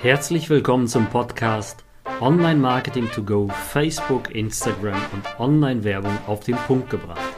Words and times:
Herzlich 0.00 0.48
willkommen 0.48 0.86
zum 0.86 1.10
Podcast 1.10 1.84
Online 2.20 2.60
Marketing 2.60 3.10
to 3.10 3.20
Go, 3.20 3.48
Facebook, 3.48 4.32
Instagram 4.32 5.00
und 5.12 5.40
Online-Werbung 5.40 6.16
auf 6.28 6.38
den 6.44 6.54
Punkt 6.54 6.88
gebracht. 6.88 7.34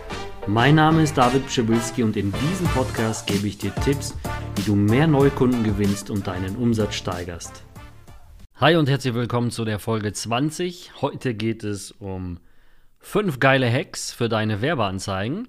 Mein 0.46 0.74
Name 0.74 1.02
ist 1.02 1.16
David 1.16 1.46
Pschibilski 1.46 2.02
und 2.02 2.18
in 2.18 2.30
diesem 2.32 2.66
Podcast 2.66 3.26
gebe 3.26 3.46
ich 3.46 3.56
dir 3.56 3.74
Tipps, 3.76 4.14
wie 4.56 4.62
du 4.62 4.74
mehr 4.74 5.06
Neukunden 5.06 5.64
gewinnst 5.64 6.10
und 6.10 6.26
deinen 6.26 6.54
Umsatz 6.56 6.96
steigerst. 6.96 7.64
Hi 8.57 8.77
und 8.77 8.90
herzlich 8.90 9.14
willkommen 9.14 9.50
zu 9.50 9.64
der 9.64 9.79
Folge 9.79 10.12
20. 10.12 11.00
Heute 11.00 11.32
geht 11.32 11.64
es 11.64 11.92
um 11.92 12.40
fünf 12.98 13.40
geile 13.40 13.72
Hacks 13.72 14.12
für 14.12 14.29
deine 14.29 14.61
Werbeanzeigen 14.61 15.48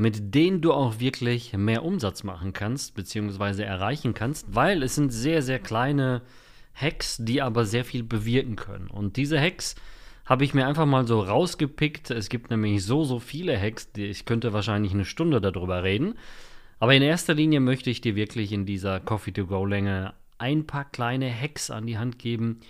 mit 0.00 0.34
denen 0.34 0.62
du 0.62 0.72
auch 0.72 0.98
wirklich 0.98 1.52
mehr 1.52 1.84
Umsatz 1.84 2.24
machen 2.24 2.54
kannst, 2.54 2.94
beziehungsweise 2.94 3.66
erreichen 3.66 4.14
kannst, 4.14 4.46
weil 4.54 4.82
es 4.82 4.94
sind 4.94 5.10
sehr, 5.10 5.42
sehr 5.42 5.58
kleine 5.58 6.22
Hacks, 6.74 7.18
die 7.20 7.42
aber 7.42 7.66
sehr 7.66 7.84
viel 7.84 8.02
bewirken 8.02 8.56
können. 8.56 8.86
Und 8.86 9.18
diese 9.18 9.38
Hacks 9.38 9.74
habe 10.24 10.44
ich 10.44 10.54
mir 10.54 10.66
einfach 10.66 10.86
mal 10.86 11.06
so 11.06 11.20
rausgepickt. 11.20 12.10
Es 12.12 12.30
gibt 12.30 12.50
nämlich 12.50 12.82
so, 12.82 13.04
so 13.04 13.18
viele 13.18 13.60
Hacks, 13.60 13.92
die, 13.92 14.06
ich 14.06 14.24
könnte 14.24 14.54
wahrscheinlich 14.54 14.94
eine 14.94 15.04
Stunde 15.04 15.38
darüber 15.42 15.84
reden. 15.84 16.14
Aber 16.78 16.94
in 16.94 17.02
erster 17.02 17.34
Linie 17.34 17.60
möchte 17.60 17.90
ich 17.90 18.00
dir 18.00 18.16
wirklich 18.16 18.52
in 18.52 18.64
dieser 18.64 19.00
Coffee-to-Go-Länge 19.00 20.14
ein 20.38 20.66
paar 20.66 20.86
kleine 20.86 21.30
Hacks 21.30 21.70
an 21.70 21.86
die 21.86 21.98
Hand 21.98 22.18
geben, 22.18 22.60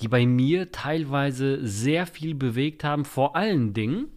die 0.00 0.08
bei 0.08 0.26
mir 0.26 0.72
teilweise 0.72 1.64
sehr 1.64 2.06
viel 2.06 2.34
bewegt 2.34 2.82
haben. 2.82 3.04
Vor 3.04 3.36
allen 3.36 3.74
Dingen, 3.74 4.08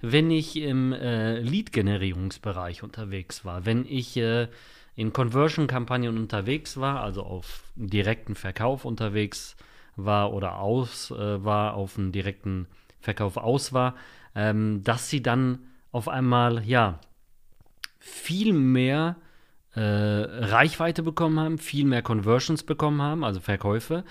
wenn 0.00 0.30
ich 0.30 0.56
im 0.56 0.92
äh, 0.92 1.40
Lead-Generierungsbereich 1.40 2.82
unterwegs 2.82 3.44
war, 3.44 3.66
wenn 3.66 3.84
ich 3.84 4.16
äh, 4.16 4.48
in 4.94 5.12
Conversion-Kampagnen 5.12 6.16
unterwegs 6.18 6.76
war, 6.76 7.02
also 7.02 7.22
auf 7.22 7.62
direkten 7.76 8.34
Verkauf 8.34 8.84
unterwegs 8.84 9.56
war 9.96 10.32
oder 10.32 10.58
aus 10.58 11.10
äh, 11.10 11.44
war, 11.44 11.74
auf 11.74 11.98
einen 11.98 12.12
direkten 12.12 12.66
Verkauf 13.00 13.36
aus 13.36 13.72
war, 13.72 13.94
ähm, 14.34 14.82
dass 14.84 15.10
sie 15.10 15.22
dann 15.22 15.60
auf 15.92 16.08
einmal 16.08 16.64
ja 16.64 17.00
viel 17.98 18.52
mehr 18.52 19.16
äh, 19.74 19.80
Reichweite 19.80 21.02
bekommen 21.02 21.38
haben, 21.38 21.58
viel 21.58 21.84
mehr 21.84 22.02
Conversions 22.02 22.62
bekommen 22.62 23.02
haben, 23.02 23.24
also 23.24 23.40
Verkäufe 23.40 24.04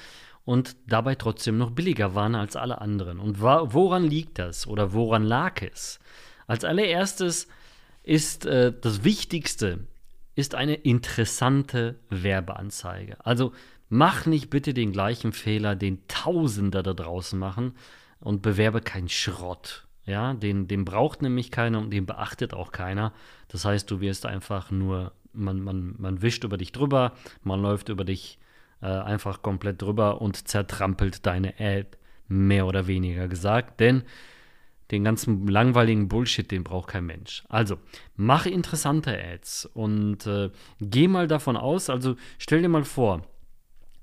und 0.48 0.78
dabei 0.88 1.16
trotzdem 1.16 1.58
noch 1.58 1.72
billiger 1.72 2.16
waren 2.16 2.34
als 2.34 2.56
alle 2.56 2.80
anderen. 2.80 3.20
Und 3.20 3.42
woran 3.42 4.06
liegt 4.06 4.40
das 4.40 4.66
oder 4.66 4.94
woran 4.94 5.26
lag 5.26 5.62
es? 5.62 6.00
Als 6.48 6.64
allererstes 6.64 7.50
ist 8.04 8.46
äh, 8.46 8.72
das 8.80 9.04
Wichtigste 9.04 9.88
ist 10.36 10.56
eine 10.56 10.76
interessante 10.76 12.00
Werbeanzeige. 12.10 13.18
Also 13.26 13.52
mach 13.90 14.26
nicht 14.26 14.50
bitte 14.50 14.74
den 14.74 14.94
gleichen 14.94 15.34
Fehler, 15.34 15.76
den 15.76 16.08
Tausender 16.08 16.82
da 16.82 16.94
draußen 16.94 17.38
machen 17.38 17.74
und 18.22 18.42
bewerbe 18.42 18.80
keinen 18.80 19.10
Schrott. 19.10 19.86
Ja, 20.06 20.34
den, 20.34 20.70
den 20.70 20.86
braucht 20.86 21.22
nämlich 21.22 21.52
keiner 21.52 21.80
und 21.80 21.90
den 21.90 22.06
beachtet 22.06 22.54
auch 22.54 22.72
keiner. 22.72 23.12
Das 23.50 23.66
heißt, 23.66 23.92
du 23.92 24.00
wirst 24.00 24.26
einfach 24.26 24.72
nur, 24.72 25.12
man, 25.34 25.60
man, 25.60 25.96
man 25.98 26.22
wischt 26.22 26.46
über 26.46 26.56
dich 26.56 26.72
drüber, 26.72 27.12
man 27.44 27.62
läuft 27.62 27.90
über 27.90 28.06
dich 28.06 28.40
äh, 28.82 28.88
einfach 28.88 29.42
komplett 29.42 29.82
drüber 29.82 30.22
und 30.22 30.48
zertrampelt 30.48 31.26
deine 31.26 31.54
Ad, 31.60 31.98
mehr 32.28 32.66
oder 32.68 32.88
weniger 32.88 33.28
gesagt. 33.28 33.80
Denn 33.80 34.04
den 34.92 35.04
ganzen 35.04 35.48
langweiligen 35.48 36.08
Bullshit, 36.08 36.50
den 36.50 36.64
braucht 36.64 36.90
kein 36.90 37.06
Mensch. 37.06 37.44
Also, 37.50 37.78
mach 38.16 38.46
interessante 38.46 39.18
Ads 39.22 39.66
und 39.66 40.26
äh, 40.28 40.50
geh 40.80 41.08
mal 41.08 41.28
davon 41.28 41.58
aus, 41.58 41.90
also 41.90 42.16
stell 42.38 42.62
dir 42.62 42.70
mal 42.70 42.86
vor, 42.86 43.28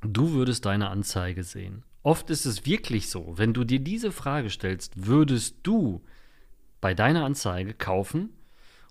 du 0.02 0.32
würdest 0.32 0.66
deine 0.66 0.90
Anzeige 0.90 1.42
sehen. 1.42 1.84
Oft 2.02 2.28
ist 2.28 2.44
es 2.44 2.66
wirklich 2.66 3.08
so, 3.08 3.32
wenn 3.38 3.54
du 3.54 3.64
dir 3.64 3.80
diese 3.80 4.12
Frage 4.12 4.50
stellst, 4.50 5.06
würdest 5.06 5.56
du 5.62 6.04
bei 6.82 6.92
deiner 6.92 7.24
Anzeige 7.24 7.72
kaufen? 7.72 8.28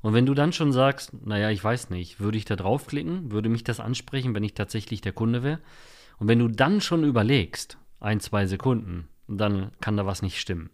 Und 0.03 0.13
wenn 0.13 0.25
du 0.25 0.33
dann 0.33 0.51
schon 0.51 0.73
sagst, 0.73 1.13
naja, 1.25 1.49
ich 1.49 1.63
weiß 1.63 1.89
nicht, 1.89 2.19
würde 2.19 2.37
ich 2.37 2.43
da 2.43 2.57
draufklicken? 2.57 3.31
Würde 3.31 3.47
mich 3.47 3.63
das 3.63 3.79
ansprechen, 3.79 4.35
wenn 4.35 4.43
ich 4.43 4.53
tatsächlich 4.53 4.99
der 4.99 5.13
Kunde 5.13 5.43
wäre? 5.43 5.59
Und 6.19 6.27
wenn 6.27 6.39
du 6.39 6.49
dann 6.49 6.81
schon 6.81 7.05
überlegst, 7.05 7.77
ein, 8.01 8.19
zwei 8.19 8.45
Sekunden, 8.45 9.07
dann 9.29 9.71
kann 9.79 9.95
da 9.95 10.05
was 10.05 10.21
nicht 10.21 10.41
stimmen. 10.41 10.69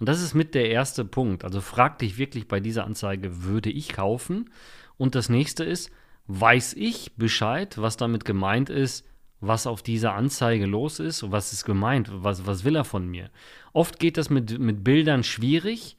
Und 0.00 0.08
das 0.08 0.20
ist 0.20 0.34
mit 0.34 0.56
der 0.56 0.68
erste 0.68 1.04
Punkt. 1.04 1.44
Also 1.44 1.60
frag 1.60 2.00
dich 2.00 2.18
wirklich 2.18 2.48
bei 2.48 2.58
dieser 2.58 2.84
Anzeige, 2.84 3.44
würde 3.44 3.70
ich 3.70 3.90
kaufen? 3.90 4.50
Und 4.98 5.14
das 5.14 5.28
nächste 5.28 5.62
ist, 5.62 5.92
weiß 6.26 6.74
ich 6.74 7.14
Bescheid, 7.14 7.78
was 7.78 7.96
damit 7.96 8.24
gemeint 8.24 8.68
ist, 8.68 9.06
was 9.40 9.68
auf 9.68 9.82
dieser 9.82 10.14
Anzeige 10.14 10.66
los 10.66 10.98
ist, 10.98 11.30
was 11.30 11.52
ist 11.52 11.64
gemeint, 11.64 12.08
was, 12.10 12.46
was 12.46 12.64
will 12.64 12.74
er 12.74 12.84
von 12.84 13.08
mir. 13.08 13.30
Oft 13.72 14.00
geht 14.00 14.16
das 14.16 14.28
mit, 14.28 14.58
mit 14.58 14.82
Bildern 14.82 15.22
schwierig, 15.22 15.96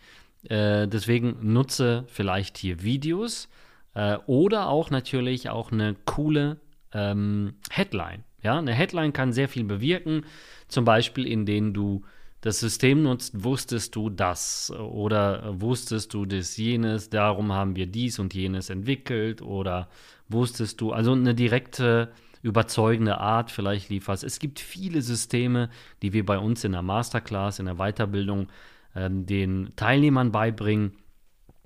äh, 0.49 0.87
deswegen 0.87 1.37
nutze 1.41 2.05
vielleicht 2.07 2.57
hier 2.57 2.83
Videos 2.83 3.49
äh, 3.93 4.17
oder 4.25 4.69
auch 4.69 4.89
natürlich 4.89 5.49
auch 5.49 5.71
eine 5.71 5.95
coole 6.05 6.57
ähm, 6.93 7.55
Headline. 7.69 8.23
Ja, 8.41 8.57
eine 8.57 8.73
Headline 8.73 9.13
kann 9.13 9.31
sehr 9.31 9.47
viel 9.47 9.63
bewirken, 9.63 10.25
zum 10.67 10.83
Beispiel 10.85 11.25
indem 11.25 11.73
du 11.73 12.03
das 12.41 12.59
System 12.59 13.03
nutzt, 13.03 13.45
wusstest 13.45 13.95
du 13.95 14.09
das 14.09 14.69
oder 14.69 15.61
wusstest 15.61 16.13
du 16.13 16.25
das 16.25 16.57
jenes, 16.57 17.09
darum 17.09 17.53
haben 17.53 17.77
wir 17.77 17.87
dies 17.87 18.19
und 18.19 18.33
jenes 18.33 18.69
entwickelt 18.69 19.41
oder 19.41 19.87
wusstest 20.27 20.81
du, 20.81 20.91
also 20.91 21.13
eine 21.13 21.35
direkte 21.35 22.11
überzeugende 22.41 23.17
Art 23.17 23.49
vielleicht 23.49 23.89
lieferst. 23.89 24.25
Es 24.25 24.39
gibt 24.39 24.59
viele 24.59 25.01
Systeme, 25.01 25.69
die 26.01 26.11
wir 26.11 26.25
bei 26.25 26.37
uns 26.37 26.65
in 26.65 26.73
der 26.73 26.81
Masterclass, 26.81 27.59
in 27.59 27.65
der 27.65 27.75
Weiterbildung 27.75 28.49
ähm, 28.95 29.25
den 29.25 29.73
Teilnehmern 29.75 30.31
beibringen. 30.31 30.93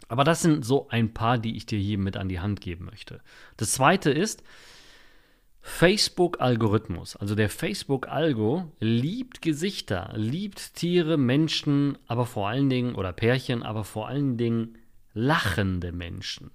Aber 0.07 0.23
das 0.23 0.41
sind 0.41 0.63
so 0.65 0.87
ein 0.89 1.13
paar, 1.13 1.37
die 1.37 1.57
ich 1.57 1.65
dir 1.65 1.79
hier 1.79 1.97
mit 1.97 2.17
an 2.17 2.29
die 2.29 2.39
Hand 2.39 2.61
geben 2.61 2.85
möchte. 2.85 3.19
Das 3.57 3.73
zweite 3.73 4.11
ist, 4.11 4.43
Facebook-Algorithmus, 5.61 7.17
also 7.17 7.35
der 7.35 7.49
Facebook-Algo, 7.49 8.71
liebt 8.79 9.41
Gesichter, 9.41 10.13
liebt 10.15 10.75
Tiere, 10.75 11.17
Menschen, 11.17 11.97
aber 12.07 12.25
vor 12.25 12.47
allen 12.47 12.69
Dingen, 12.69 12.95
oder 12.95 13.11
Pärchen, 13.11 13.63
aber 13.63 13.83
vor 13.83 14.07
allen 14.07 14.37
Dingen 14.37 14.77
lachende 15.13 15.91
Menschen. 15.91 16.51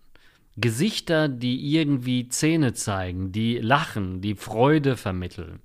Gesichter, 0.57 1.29
die 1.29 1.75
irgendwie 1.75 2.29
Zähne 2.29 2.73
zeigen, 2.73 3.33
die 3.33 3.59
lachen, 3.59 4.23
die 4.23 4.35
Freude 4.35 4.97
vermitteln. 4.97 5.61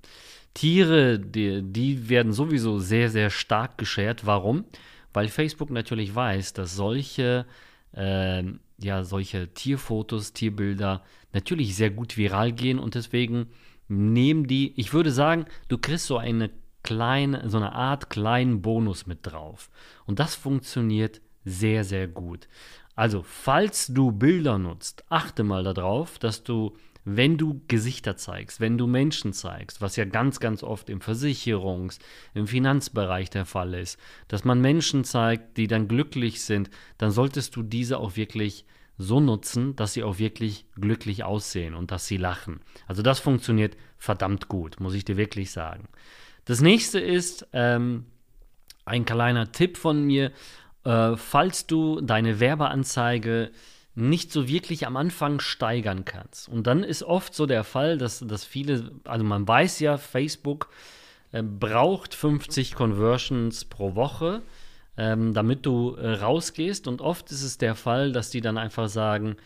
Tiere, 0.54 1.18
die, 1.18 1.62
die 1.62 2.08
werden 2.08 2.32
sowieso 2.32 2.78
sehr, 2.78 3.10
sehr 3.10 3.30
stark 3.30 3.78
geschert. 3.78 4.26
Warum? 4.26 4.64
Weil 5.12 5.28
Facebook 5.28 5.70
natürlich 5.70 6.14
weiß, 6.14 6.52
dass 6.52 6.76
solche, 6.76 7.46
äh, 7.92 8.42
ja, 8.78 9.04
solche 9.04 9.52
Tierfotos, 9.54 10.32
Tierbilder 10.32 11.02
natürlich 11.32 11.76
sehr 11.76 11.90
gut 11.90 12.16
viral 12.16 12.52
gehen 12.52 12.78
und 12.78 12.94
deswegen 12.94 13.48
nehmen 13.88 14.46
die, 14.46 14.78
ich 14.78 14.92
würde 14.92 15.10
sagen, 15.10 15.46
du 15.68 15.78
kriegst 15.78 16.06
so 16.06 16.18
eine 16.18 16.50
kleine, 16.82 17.48
so 17.48 17.56
eine 17.56 17.72
Art 17.72 18.10
kleinen 18.10 18.62
Bonus 18.62 19.06
mit 19.06 19.20
drauf. 19.22 19.70
Und 20.06 20.18
das 20.18 20.34
funktioniert 20.34 21.20
sehr, 21.44 21.84
sehr 21.84 22.06
gut. 22.08 22.48
Also, 22.94 23.22
falls 23.22 23.86
du 23.86 24.10
Bilder 24.10 24.58
nutzt, 24.58 25.04
achte 25.08 25.44
mal 25.44 25.62
darauf, 25.62 26.18
dass 26.18 26.42
du 26.42 26.76
wenn 27.16 27.38
du 27.38 27.62
Gesichter 27.68 28.16
zeigst, 28.16 28.60
wenn 28.60 28.76
du 28.76 28.86
Menschen 28.86 29.32
zeigst, 29.32 29.80
was 29.80 29.96
ja 29.96 30.04
ganz, 30.04 30.40
ganz 30.40 30.62
oft 30.62 30.90
im 30.90 31.00
Versicherungs-, 31.00 31.98
im 32.34 32.46
Finanzbereich 32.46 33.30
der 33.30 33.46
Fall 33.46 33.74
ist, 33.74 33.98
dass 34.28 34.44
man 34.44 34.60
Menschen 34.60 35.04
zeigt, 35.04 35.56
die 35.56 35.66
dann 35.66 35.88
glücklich 35.88 36.42
sind, 36.42 36.70
dann 36.98 37.10
solltest 37.10 37.56
du 37.56 37.62
diese 37.62 37.98
auch 37.98 38.16
wirklich 38.16 38.66
so 38.98 39.20
nutzen, 39.20 39.76
dass 39.76 39.92
sie 39.92 40.02
auch 40.02 40.18
wirklich 40.18 40.66
glücklich 40.74 41.24
aussehen 41.24 41.74
und 41.74 41.92
dass 41.92 42.06
sie 42.06 42.16
lachen. 42.16 42.60
Also 42.86 43.02
das 43.02 43.20
funktioniert 43.20 43.76
verdammt 43.96 44.48
gut, 44.48 44.80
muss 44.80 44.94
ich 44.94 45.04
dir 45.04 45.16
wirklich 45.16 45.50
sagen. 45.50 45.88
Das 46.44 46.60
nächste 46.60 46.98
ist 46.98 47.46
ähm, 47.52 48.06
ein 48.84 49.04
kleiner 49.04 49.52
Tipp 49.52 49.76
von 49.76 50.04
mir, 50.04 50.32
äh, 50.84 51.16
falls 51.16 51.66
du 51.66 52.00
deine 52.00 52.40
Werbeanzeige 52.40 53.50
nicht 53.98 54.30
so 54.30 54.46
wirklich 54.48 54.86
am 54.86 54.96
Anfang 54.96 55.40
steigern 55.40 56.04
kannst. 56.04 56.48
Und 56.48 56.66
dann 56.66 56.84
ist 56.84 57.02
oft 57.02 57.34
so 57.34 57.46
der 57.46 57.64
Fall, 57.64 57.98
dass, 57.98 58.20
dass 58.20 58.44
viele, 58.44 58.92
also 59.04 59.24
man 59.24 59.46
weiß 59.46 59.80
ja, 59.80 59.96
Facebook 59.96 60.68
äh, 61.32 61.42
braucht 61.42 62.14
50 62.14 62.74
Conversions 62.74 63.64
pro 63.64 63.96
Woche, 63.96 64.42
ähm, 64.96 65.34
damit 65.34 65.66
du 65.66 65.96
äh, 65.96 66.12
rausgehst. 66.12 66.86
Und 66.86 67.00
oft 67.00 67.30
ist 67.32 67.42
es 67.42 67.58
der 67.58 67.74
Fall, 67.74 68.12
dass 68.12 68.30
die 68.30 68.40
dann 68.40 68.56
einfach 68.56 68.88
sagen, 68.88 69.36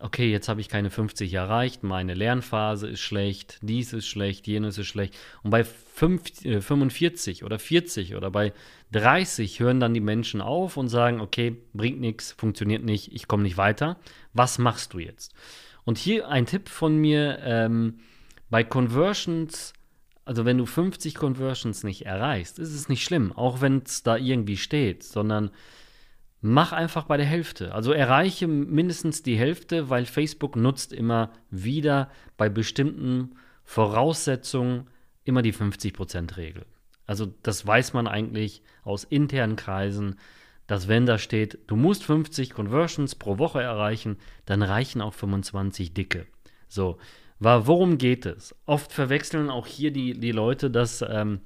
okay, 0.00 0.30
jetzt 0.30 0.48
habe 0.48 0.60
ich 0.60 0.68
keine 0.68 0.90
50 0.90 1.32
erreicht, 1.32 1.82
meine 1.82 2.14
Lernphase 2.14 2.88
ist 2.88 3.00
schlecht, 3.00 3.58
dies 3.62 3.92
ist 3.92 4.06
schlecht, 4.06 4.46
jenes 4.46 4.78
ist 4.78 4.86
schlecht. 4.86 5.16
Und 5.42 5.50
bei 5.50 5.64
5, 5.64 6.44
äh, 6.44 6.60
45 6.60 7.44
oder 7.44 7.58
40 7.58 8.14
oder 8.14 8.30
bei 8.30 8.52
30 8.92 9.60
hören 9.60 9.80
dann 9.80 9.94
die 9.94 10.00
Menschen 10.00 10.40
auf 10.40 10.76
und 10.76 10.88
sagen, 10.88 11.20
okay, 11.20 11.56
bringt 11.72 12.00
nichts, 12.00 12.32
funktioniert 12.32 12.84
nicht, 12.84 13.12
ich 13.12 13.28
komme 13.28 13.42
nicht 13.44 13.56
weiter. 13.56 13.98
Was 14.32 14.58
machst 14.58 14.94
du 14.94 14.98
jetzt? 14.98 15.34
Und 15.84 15.98
hier 15.98 16.28
ein 16.28 16.46
Tipp 16.46 16.68
von 16.68 16.96
mir, 16.96 17.38
ähm, 17.42 18.00
bei 18.50 18.64
Conversions 18.64 19.74
also 20.24 20.44
wenn 20.44 20.58
du 20.58 20.66
50 20.66 21.14
Conversions 21.14 21.84
nicht 21.84 22.06
erreichst, 22.06 22.58
ist 22.58 22.72
es 22.72 22.88
nicht 22.88 23.04
schlimm, 23.04 23.32
auch 23.32 23.60
wenn 23.60 23.82
es 23.84 24.02
da 24.02 24.16
irgendwie 24.16 24.56
steht, 24.56 25.02
sondern 25.02 25.50
mach 26.46 26.72
einfach 26.72 27.04
bei 27.04 27.16
der 27.16 27.24
Hälfte. 27.24 27.72
Also 27.72 27.92
erreiche 27.92 28.46
mindestens 28.46 29.22
die 29.22 29.38
Hälfte, 29.38 29.88
weil 29.88 30.04
Facebook 30.04 30.56
nutzt 30.56 30.92
immer 30.92 31.30
wieder 31.50 32.10
bei 32.36 32.50
bestimmten 32.50 33.36
Voraussetzungen 33.64 34.90
immer 35.24 35.40
die 35.40 35.54
50%-Regel. 35.54 36.66
Also 37.06 37.32
das 37.42 37.66
weiß 37.66 37.94
man 37.94 38.06
eigentlich 38.06 38.62
aus 38.82 39.04
internen 39.04 39.56
Kreisen, 39.56 40.16
dass 40.66 40.86
wenn 40.86 41.06
da 41.06 41.16
steht, 41.16 41.60
du 41.66 41.76
musst 41.76 42.04
50 42.04 42.50
Conversions 42.50 43.14
pro 43.14 43.38
Woche 43.38 43.62
erreichen, 43.62 44.18
dann 44.44 44.62
reichen 44.62 45.00
auch 45.00 45.14
25 45.14 45.94
dicke. 45.94 46.26
So, 46.68 46.98
worum 47.38 47.96
geht 47.96 48.26
es? 48.26 48.54
Oft 48.66 48.92
verwechseln 48.92 49.48
auch 49.48 49.66
hier 49.66 49.92
die, 49.92 50.20
die 50.20 50.32
Leute, 50.32 50.70
dass, 50.70 51.02
ähm, 51.08 51.40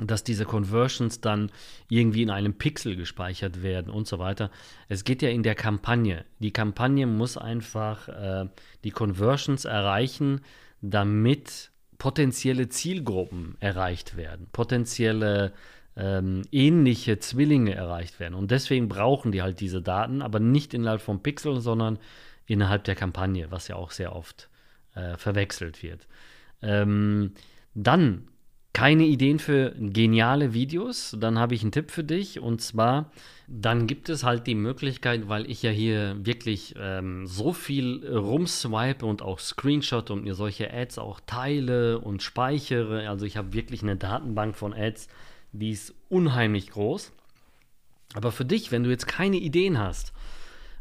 dass 0.00 0.22
diese 0.22 0.44
Conversions 0.44 1.20
dann 1.20 1.50
irgendwie 1.88 2.22
in 2.22 2.30
einem 2.30 2.54
Pixel 2.54 2.96
gespeichert 2.96 3.62
werden 3.62 3.92
und 3.92 4.06
so 4.06 4.18
weiter. 4.18 4.50
Es 4.88 5.04
geht 5.04 5.22
ja 5.22 5.28
in 5.28 5.42
der 5.42 5.54
Kampagne. 5.54 6.24
Die 6.38 6.52
Kampagne 6.52 7.06
muss 7.06 7.36
einfach 7.36 8.08
äh, 8.08 8.48
die 8.84 8.90
Conversions 8.90 9.64
erreichen, 9.64 10.40
damit 10.80 11.70
potenzielle 11.98 12.68
Zielgruppen 12.68 13.56
erreicht 13.58 14.16
werden, 14.16 14.46
potenzielle 14.52 15.52
ähm, 15.96 16.42
ähnliche 16.52 17.18
Zwillinge 17.18 17.74
erreicht 17.74 18.20
werden. 18.20 18.34
Und 18.34 18.52
deswegen 18.52 18.88
brauchen 18.88 19.32
die 19.32 19.42
halt 19.42 19.58
diese 19.58 19.82
Daten, 19.82 20.22
aber 20.22 20.38
nicht 20.38 20.74
innerhalb 20.74 21.00
vom 21.00 21.22
Pixel, 21.22 21.60
sondern 21.60 21.98
innerhalb 22.46 22.84
der 22.84 22.94
Kampagne, 22.94 23.50
was 23.50 23.66
ja 23.66 23.74
auch 23.74 23.90
sehr 23.90 24.14
oft 24.14 24.48
äh, 24.94 25.16
verwechselt 25.16 25.82
wird. 25.82 26.06
Ähm, 26.62 27.32
dann 27.74 28.28
keine 28.72 29.04
Ideen 29.04 29.38
für 29.38 29.74
geniale 29.78 30.54
Videos, 30.54 31.16
dann 31.18 31.38
habe 31.38 31.54
ich 31.54 31.62
einen 31.62 31.72
Tipp 31.72 31.90
für 31.90 32.04
dich 32.04 32.40
und 32.40 32.60
zwar, 32.60 33.10
dann 33.48 33.86
gibt 33.86 34.08
es 34.08 34.24
halt 34.24 34.46
die 34.46 34.54
Möglichkeit, 34.54 35.28
weil 35.28 35.50
ich 35.50 35.62
ja 35.62 35.70
hier 35.70 36.16
wirklich 36.20 36.74
ähm, 36.78 37.26
so 37.26 37.52
viel 37.52 38.06
rumswipe 38.06 39.04
und 39.04 39.22
auch 39.22 39.38
Screenshot 39.38 40.10
und 40.10 40.24
mir 40.24 40.34
solche 40.34 40.72
Ads 40.72 40.98
auch 40.98 41.20
teile 41.26 41.98
und 41.98 42.22
speichere. 42.22 43.08
Also 43.08 43.24
ich 43.26 43.36
habe 43.36 43.52
wirklich 43.52 43.82
eine 43.82 43.96
Datenbank 43.96 44.54
von 44.54 44.74
Ads, 44.74 45.08
die 45.52 45.70
ist 45.70 45.94
unheimlich 46.08 46.70
groß. 46.70 47.12
Aber 48.14 48.32
für 48.32 48.44
dich, 48.44 48.70
wenn 48.70 48.84
du 48.84 48.90
jetzt 48.90 49.06
keine 49.06 49.36
Ideen 49.36 49.78
hast, 49.78 50.12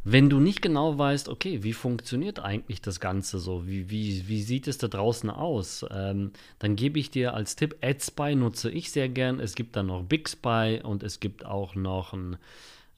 wenn 0.09 0.29
du 0.29 0.39
nicht 0.39 0.61
genau 0.61 0.97
weißt, 0.97 1.27
okay, 1.27 1.63
wie 1.63 1.73
funktioniert 1.73 2.39
eigentlich 2.39 2.81
das 2.81 3.01
Ganze 3.01 3.39
so, 3.39 3.67
wie, 3.67 3.89
wie, 3.89 4.25
wie 4.29 4.41
sieht 4.41 4.69
es 4.69 4.77
da 4.77 4.87
draußen 4.87 5.29
aus, 5.29 5.85
ähm, 5.91 6.31
dann 6.59 6.77
gebe 6.77 6.97
ich 6.97 7.11
dir 7.11 7.33
als 7.33 7.57
Tipp, 7.57 7.75
AdSpy 7.81 8.35
nutze 8.35 8.71
ich 8.71 8.89
sehr 8.89 9.09
gern. 9.09 9.41
Es 9.41 9.53
gibt 9.53 9.75
dann 9.75 9.87
noch 9.87 10.03
BigSpy 10.03 10.79
und 10.81 11.03
es 11.03 11.19
gibt 11.19 11.45
auch 11.45 11.75
noch 11.75 12.13
ein, 12.13 12.37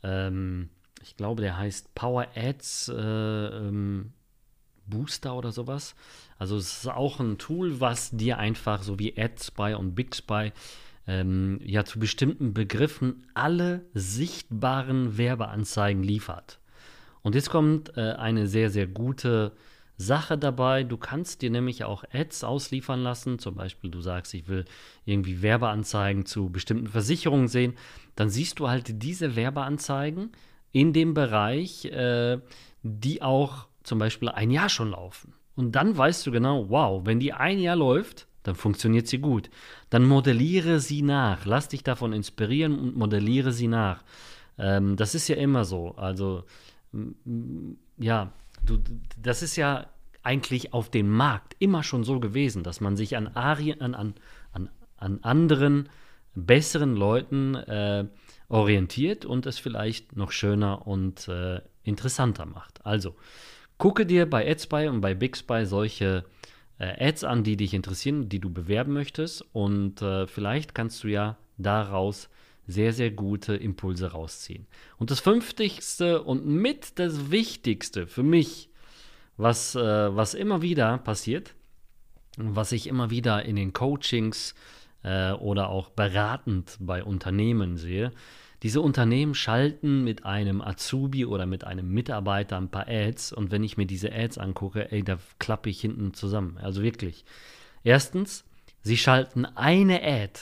ähm, 0.04 0.70
ich 1.02 1.18
glaube, 1.18 1.42
der 1.42 1.58
heißt 1.58 1.96
Power 1.96 2.28
Ads 2.36 2.90
äh, 2.90 2.94
ähm, 2.94 4.12
Booster 4.86 5.36
oder 5.36 5.52
sowas. 5.52 5.96
Also 6.38 6.58
es 6.58 6.84
ist 6.84 6.88
auch 6.90 7.20
ein 7.20 7.40
Tool, 7.40 7.80
was 7.80 8.12
dir 8.12 8.38
einfach 8.38 8.84
so 8.84 9.00
wie 9.00 9.20
AdSpy 9.20 9.74
und 9.74 9.96
BigSpy 9.96 10.52
ähm, 11.08 11.60
ja 11.64 11.86
zu 11.86 11.98
bestimmten 11.98 12.54
Begriffen 12.54 13.26
alle 13.34 13.86
sichtbaren 13.96 15.18
Werbeanzeigen 15.18 16.04
liefert. 16.04 16.60
Und 17.22 17.36
jetzt 17.36 17.50
kommt 17.50 17.98
äh, 17.98 18.14
eine 18.14 18.48
sehr, 18.48 18.70
sehr 18.70 18.88
gute 18.88 19.52
Sache 19.98 20.38
dabei. 20.38 20.84
Du 20.84 20.98
kannst 20.98 21.42
dir 21.42 21.50
nämlich 21.50 21.84
auch 21.84 22.04
Ads 22.12 22.46
ausliefern 22.46 23.02
lassen. 23.02 23.38
Zum 23.38 23.56
Beispiel, 23.56 23.92
du 23.92 24.00
sagst, 24.00 24.34
ich 24.34 24.48
will 24.48 24.66
irgendwie 25.06 25.42
Werbeanzeigen 25.42 26.26
zu 26.26 26.50
bestimmten 26.50 26.88
Versicherungen 26.88 27.50
sehen. 27.50 27.74
Dann 28.16 28.30
siehst 28.30 28.60
du 28.60 28.70
halt 28.70 29.04
diese 29.04 29.36
Werbeanzeigen 29.36 30.32
in 30.72 30.94
dem 30.94 31.14
Bereich, 31.14 31.86
äh, 31.86 32.40
die 32.84 33.22
auch 33.22 33.68
zum 33.84 34.00
Beispiel 34.00 34.30
ein 34.30 34.52
Jahr 34.52 34.70
schon 34.70 34.92
laufen. 34.92 35.34
Und 35.56 35.74
dann 35.74 35.98
weißt 35.98 36.26
du 36.26 36.32
genau, 36.32 36.70
wow, 36.70 37.06
wenn 37.06 37.20
die 37.20 37.34
ein 37.34 37.60
Jahr 37.60 37.76
läuft, 37.76 38.28
dann 38.44 38.56
funktioniert 38.56 39.08
sie 39.08 39.20
gut. 39.20 39.50
Dann 39.90 40.06
modelliere 40.06 40.80
sie 40.80 41.02
nach. 41.02 41.46
Lass 41.46 41.68
dich 41.68 41.84
davon 41.84 42.14
inspirieren 42.14 42.80
und 42.80 42.96
modelliere 42.96 43.52
sie 43.52 43.68
nach. 43.68 44.04
Ähm, 44.58 44.96
das 44.96 45.14
ist 45.14 45.28
ja 45.28 45.36
immer 45.36 45.66
so. 45.66 45.96
Also 45.98 46.46
ja, 47.98 48.32
du, 48.66 48.78
das 49.22 49.42
ist 49.42 49.56
ja 49.56 49.88
eigentlich 50.24 50.74
auf 50.74 50.90
dem 50.90 51.10
Markt 51.10 51.56
immer 51.60 51.84
schon 51.84 52.04
so 52.04 52.20
gewesen, 52.20 52.64
dass 52.64 52.82
man 52.82 52.98
sich 52.98 53.16
an, 53.16 53.28
Arien, 53.28 53.82
an, 53.82 53.96
an, 53.96 54.14
an, 54.52 54.70
an 54.98 55.20
anderen, 55.24 55.90
besseren 56.36 56.96
Leuten 56.96 57.56
äh, 57.56 58.06
orientiert 58.48 59.26
und 59.26 59.46
es 59.46 59.60
vielleicht 59.60 60.16
noch 60.16 60.32
schöner 60.32 60.88
und 60.88 61.28
äh, 61.28 61.62
interessanter 61.84 62.46
macht. 62.46 62.86
Also, 62.86 63.16
gucke 63.78 64.06
dir 64.06 64.30
bei 64.30 64.50
AdSpy 64.50 64.88
und 64.88 65.02
bei 65.02 65.14
BigSpy 65.14 65.66
solche 65.66 66.26
äh, 66.78 67.08
Ads 67.08 67.24
an, 67.24 67.44
die 67.44 67.58
dich 67.58 67.74
interessieren, 67.74 68.30
die 68.30 68.40
du 68.40 68.52
bewerben 68.52 68.94
möchtest 68.94 69.44
und 69.54 70.02
äh, 70.02 70.28
vielleicht 70.28 70.76
kannst 70.76 71.04
du 71.04 71.08
ja 71.08 71.38
daraus 71.58 72.30
sehr, 72.70 72.94
sehr 72.94 73.10
gute 73.10 73.56
Impulse 73.56 74.12
rausziehen. 74.12 74.68
Und 74.98 75.10
das 75.10 75.20
fünftigste 75.20 76.22
und 76.22 76.46
mit 76.46 77.00
das 77.00 77.32
Wichtigste 77.32 78.06
für 78.06 78.24
mich, 78.24 78.70
was, 79.38 79.76
äh, 79.76 80.16
was 80.16 80.36
immer 80.36 80.62
wieder 80.62 81.00
passiert, 81.00 81.56
was 82.38 82.72
ich 82.72 82.88
immer 82.88 83.10
wieder 83.10 83.44
in 83.44 83.56
den 83.56 83.74
Coachings 83.74 84.54
äh, 85.04 85.32
oder 85.32 85.70
auch 85.70 85.90
beratend 85.90 86.78
bei 86.80 87.04
Unternehmen 87.04 87.78
sehe, 87.78 88.12
diese 88.62 88.82
Unternehmen 88.82 89.34
schalten 89.36 90.04
mit 90.04 90.26
einem 90.26 90.62
Azubi 90.62 91.26
oder 91.26 91.46
mit 91.46 91.64
einem 91.64 91.90
Mitarbeiter 91.90 92.58
ein 92.58 92.70
paar 92.70 92.88
Ads 92.88 93.32
und 93.32 93.52
wenn 93.52 93.64
ich 93.64 93.78
mir 93.78 93.88
diese 93.88 94.14
Ads 94.14 94.38
angucke, 94.38 94.92
ey, 94.92 95.02
da 95.02 95.18
klappe 95.40 95.70
ich 95.70 95.80
hinten 95.82 96.14
zusammen. 96.14 96.58
Also 96.62 96.84
wirklich. 96.84 97.24
Erstens, 97.84 98.44
sie 98.82 98.98
schalten 98.98 99.46
eine 99.46 100.04
Ad 100.04 100.40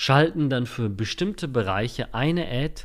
schalten 0.00 0.48
dann 0.48 0.66
für 0.66 0.88
bestimmte 0.88 1.48
Bereiche 1.48 2.14
eine 2.14 2.46
Ad 2.48 2.84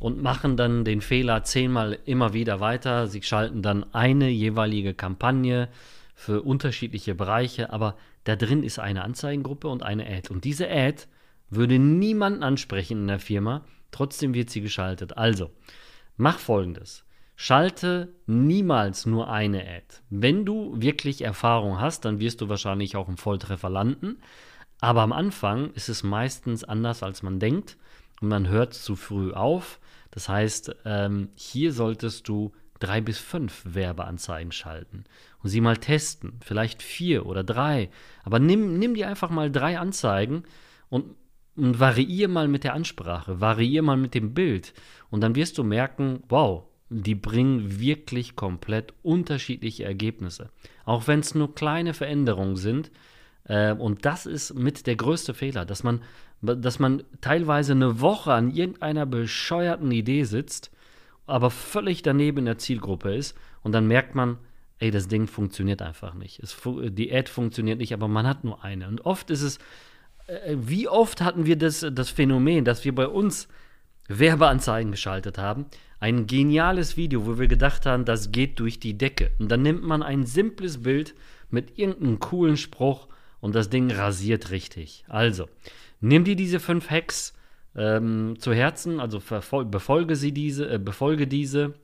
und 0.00 0.20
machen 0.20 0.56
dann 0.56 0.84
den 0.84 1.00
Fehler 1.00 1.44
zehnmal 1.44 1.96
immer 2.06 2.32
wieder 2.32 2.58
weiter. 2.58 3.06
Sie 3.06 3.22
schalten 3.22 3.62
dann 3.62 3.94
eine 3.94 4.28
jeweilige 4.30 4.92
Kampagne 4.92 5.68
für 6.16 6.42
unterschiedliche 6.42 7.14
Bereiche, 7.14 7.72
aber 7.72 7.96
da 8.24 8.34
drin 8.34 8.64
ist 8.64 8.80
eine 8.80 9.04
Anzeigengruppe 9.04 9.68
und 9.68 9.84
eine 9.84 10.04
Ad. 10.04 10.28
Und 10.28 10.42
diese 10.42 10.68
Ad 10.68 11.04
würde 11.50 11.78
niemanden 11.78 12.42
ansprechen 12.42 13.02
in 13.02 13.06
der 13.06 13.20
Firma, 13.20 13.64
trotzdem 13.92 14.34
wird 14.34 14.50
sie 14.50 14.60
geschaltet. 14.60 15.16
Also, 15.16 15.52
mach 16.16 16.40
folgendes. 16.40 17.04
Schalte 17.36 18.12
niemals 18.26 19.06
nur 19.06 19.30
eine 19.30 19.60
Ad. 19.60 19.84
Wenn 20.10 20.44
du 20.44 20.74
wirklich 20.82 21.22
Erfahrung 21.22 21.80
hast, 21.80 22.04
dann 22.04 22.18
wirst 22.18 22.40
du 22.40 22.48
wahrscheinlich 22.48 22.96
auch 22.96 23.08
im 23.08 23.18
Volltreffer 23.18 23.70
landen. 23.70 24.16
Aber 24.80 25.02
am 25.02 25.12
Anfang 25.12 25.70
ist 25.72 25.88
es 25.88 26.02
meistens 26.02 26.64
anders, 26.64 27.02
als 27.02 27.22
man 27.22 27.38
denkt 27.38 27.76
und 28.20 28.28
man 28.28 28.48
hört 28.48 28.74
zu 28.74 28.96
früh 28.96 29.32
auf. 29.32 29.80
Das 30.10 30.28
heißt, 30.28 30.74
ähm, 30.84 31.28
hier 31.34 31.72
solltest 31.72 32.28
du 32.28 32.52
drei 32.80 33.00
bis 33.00 33.18
fünf 33.18 33.62
Werbeanzeigen 33.64 34.52
schalten 34.52 35.04
und 35.42 35.50
sie 35.50 35.60
mal 35.60 35.76
testen. 35.76 36.40
Vielleicht 36.42 36.82
vier 36.82 37.26
oder 37.26 37.44
drei. 37.44 37.90
Aber 38.24 38.38
nimm, 38.38 38.78
nimm 38.78 38.94
dir 38.94 39.08
einfach 39.08 39.30
mal 39.30 39.50
drei 39.52 39.78
Anzeigen 39.78 40.44
und, 40.88 41.14
und 41.56 41.78
variier 41.78 42.28
mal 42.28 42.48
mit 42.48 42.64
der 42.64 42.74
Ansprache, 42.74 43.40
variier 43.40 43.82
mal 43.82 43.98
mit 43.98 44.14
dem 44.14 44.32
Bild. 44.32 44.72
Und 45.10 45.20
dann 45.20 45.34
wirst 45.34 45.58
du 45.58 45.64
merken, 45.64 46.22
wow, 46.28 46.64
die 46.88 47.14
bringen 47.14 47.78
wirklich 47.78 48.34
komplett 48.34 48.94
unterschiedliche 49.02 49.84
Ergebnisse. 49.84 50.50
Auch 50.84 51.06
wenn 51.06 51.20
es 51.20 51.34
nur 51.34 51.54
kleine 51.54 51.94
Veränderungen 51.94 52.56
sind, 52.56 52.90
und 53.46 54.04
das 54.04 54.26
ist 54.26 54.54
mit 54.54 54.86
der 54.86 54.96
größte 54.96 55.34
Fehler, 55.34 55.64
dass 55.64 55.82
man, 55.82 56.02
dass 56.40 56.78
man 56.78 57.02
teilweise 57.20 57.72
eine 57.72 58.00
Woche 58.00 58.32
an 58.32 58.50
irgendeiner 58.50 59.06
bescheuerten 59.06 59.90
Idee 59.90 60.24
sitzt, 60.24 60.70
aber 61.26 61.50
völlig 61.50 62.02
daneben 62.02 62.38
in 62.38 62.44
der 62.44 62.58
Zielgruppe 62.58 63.14
ist 63.14 63.36
und 63.62 63.72
dann 63.72 63.86
merkt 63.86 64.14
man, 64.14 64.38
ey, 64.80 64.90
das 64.90 65.08
Ding 65.08 65.26
funktioniert 65.26 65.82
einfach 65.82 66.14
nicht. 66.14 66.40
Es, 66.42 66.56
die 66.64 67.14
Ad 67.14 67.30
funktioniert 67.30 67.78
nicht, 67.78 67.92
aber 67.92 68.08
man 68.08 68.26
hat 68.26 68.44
nur 68.44 68.64
eine. 68.64 68.88
Und 68.88 69.04
oft 69.04 69.30
ist 69.30 69.42
es, 69.42 69.58
äh, 70.26 70.56
wie 70.56 70.88
oft 70.88 71.20
hatten 71.20 71.46
wir 71.46 71.56
das, 71.56 71.86
das 71.92 72.10
Phänomen, 72.10 72.64
dass 72.64 72.84
wir 72.84 72.94
bei 72.94 73.06
uns 73.06 73.48
Werbeanzeigen 74.08 74.90
geschaltet 74.90 75.38
haben, 75.38 75.66
ein 76.00 76.26
geniales 76.26 76.96
Video, 76.96 77.26
wo 77.26 77.38
wir 77.38 77.46
gedacht 77.46 77.84
haben, 77.84 78.04
das 78.04 78.32
geht 78.32 78.58
durch 78.58 78.80
die 78.80 78.96
Decke. 78.96 79.30
Und 79.38 79.50
dann 79.50 79.62
nimmt 79.62 79.82
man 79.82 80.02
ein 80.02 80.24
simples 80.24 80.82
Bild 80.82 81.14
mit 81.50 81.78
irgendeinem 81.78 82.18
coolen 82.18 82.56
Spruch 82.56 83.08
und 83.40 83.54
das 83.54 83.70
Ding 83.70 83.90
rasiert 83.90 84.50
richtig. 84.50 85.04
Also, 85.08 85.48
nimm 86.00 86.24
dir 86.24 86.36
diese 86.36 86.60
fünf 86.60 86.90
Hacks 86.90 87.34
ähm, 87.74 88.36
zu 88.38 88.52
Herzen, 88.52 89.00
also 89.00 89.20
befolge 89.64 90.16
sie 90.16 90.32
diese, 90.32 90.74
äh, 90.74 90.78
befolge 90.78 91.26
diese 91.26 91.74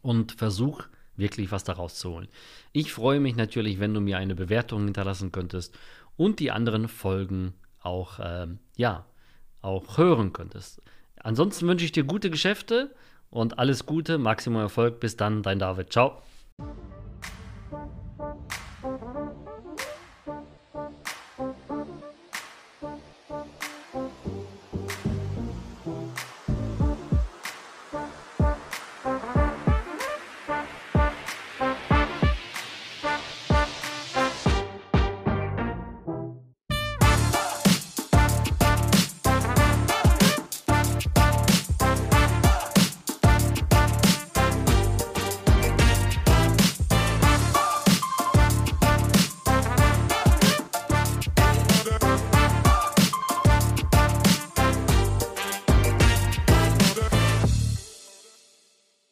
und 0.00 0.32
versuch 0.32 0.84
wirklich 1.16 1.52
was 1.52 1.64
daraus 1.64 1.96
zu 1.96 2.10
holen. 2.10 2.28
Ich 2.72 2.92
freue 2.92 3.20
mich 3.20 3.36
natürlich, 3.36 3.80
wenn 3.80 3.94
du 3.94 4.00
mir 4.00 4.18
eine 4.18 4.34
Bewertung 4.34 4.84
hinterlassen 4.84 5.30
könntest 5.30 5.78
und 6.16 6.40
die 6.40 6.50
anderen 6.50 6.88
Folgen 6.88 7.54
auch, 7.80 8.18
ähm, 8.22 8.58
ja, 8.76 9.04
auch 9.60 9.98
hören 9.98 10.32
könntest. 10.32 10.80
Ansonsten 11.16 11.68
wünsche 11.68 11.84
ich 11.84 11.92
dir 11.92 12.04
gute 12.04 12.30
Geschäfte 12.30 12.94
und 13.30 13.58
alles 13.58 13.86
Gute, 13.86 14.18
Maximum 14.18 14.60
Erfolg. 14.60 15.00
Bis 15.00 15.16
dann, 15.16 15.42
dein 15.42 15.58
David. 15.58 15.92
Ciao. 15.92 16.22